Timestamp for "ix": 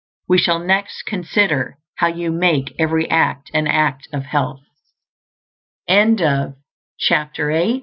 7.51-7.79